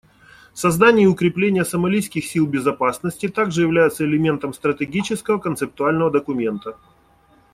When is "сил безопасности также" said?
2.25-3.61